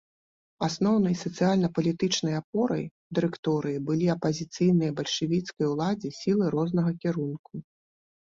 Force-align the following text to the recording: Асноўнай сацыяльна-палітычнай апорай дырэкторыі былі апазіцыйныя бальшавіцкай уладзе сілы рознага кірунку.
Асноўнай 0.67 1.15
сацыяльна-палітычнай 1.23 2.33
апорай 2.41 2.81
дырэкторыі 3.19 3.81
былі 3.89 4.07
апазіцыйныя 4.15 4.95
бальшавіцкай 5.01 5.65
уладзе 5.73 6.09
сілы 6.19 6.49
рознага 6.57 6.91
кірунку. 7.05 7.53